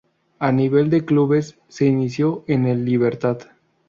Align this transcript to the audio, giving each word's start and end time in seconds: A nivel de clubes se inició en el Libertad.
A 0.39 0.51
nivel 0.51 0.89
de 0.89 1.05
clubes 1.05 1.59
se 1.67 1.85
inició 1.85 2.43
en 2.47 2.65
el 2.65 2.85
Libertad. 2.85 3.37